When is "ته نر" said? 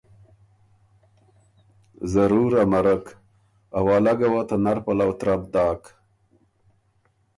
4.49-4.77